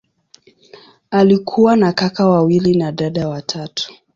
Alikuwa 1.11 1.75
na 1.75 1.93
kaka 1.93 2.27
wawili 2.27 2.75
na 2.77 2.91
dada 2.91 3.27
watatu. 3.27 3.93